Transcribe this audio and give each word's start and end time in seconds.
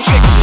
system, 0.00 0.16
it 0.16 0.39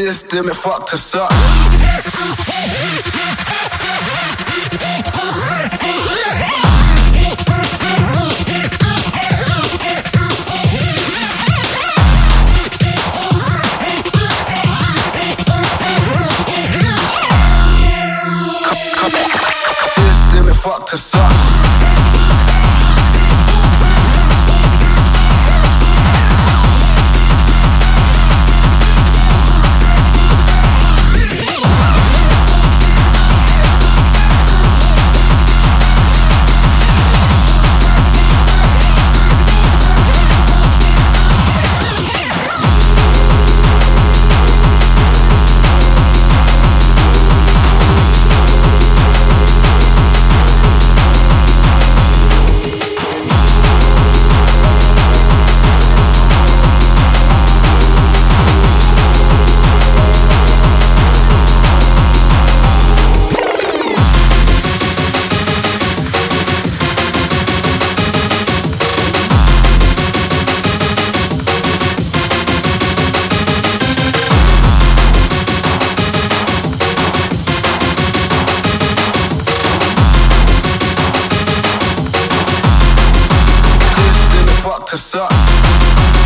System, 0.00 0.48
it 0.48 0.54
fucked 0.54 0.94
us 0.94 1.14
up. 1.14 1.30
Fucked 20.62 20.92
us 20.92 21.14
up. 21.14 21.99
System, 84.90 85.28
it 85.30 86.19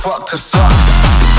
fucked 0.00 0.32
us 0.32 0.54
up. 0.54 1.29